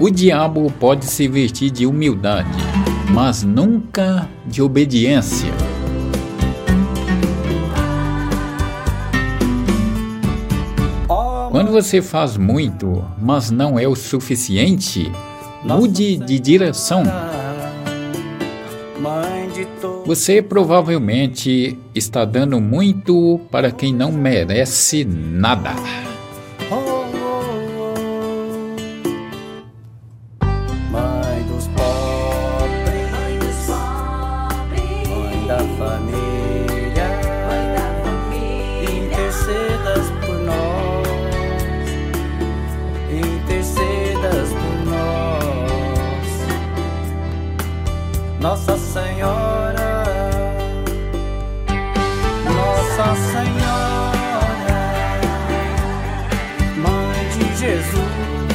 [0.00, 2.50] O diabo pode se vestir de humildade,
[3.10, 5.50] mas nunca de obediência.
[11.50, 15.10] Quando você faz muito, mas não é o suficiente,
[15.62, 17.04] mude de direção.
[20.06, 25.74] Você provavelmente está dando muito para quem não merece nada.
[35.46, 36.24] da família,
[58.04, 58.53] you.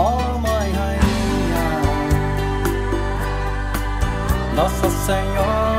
[0.00, 1.66] ó oh, Mãe Rainha,
[4.54, 5.69] Nossa Senhora.